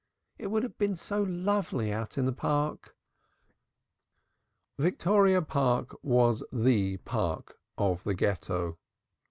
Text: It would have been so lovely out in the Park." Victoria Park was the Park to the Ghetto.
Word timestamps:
It 0.39 0.47
would 0.47 0.63
have 0.63 0.79
been 0.79 0.95
so 0.95 1.21
lovely 1.21 1.93
out 1.93 2.17
in 2.17 2.25
the 2.25 2.31
Park." 2.31 2.95
Victoria 4.79 5.43
Park 5.43 5.95
was 6.01 6.41
the 6.51 6.97
Park 6.97 7.59
to 7.77 7.99
the 8.03 8.15
Ghetto. 8.15 8.79